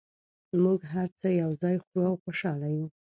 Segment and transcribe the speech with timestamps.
[0.63, 2.85] موږ هر څه یو ځای خورو او خوشحاله یو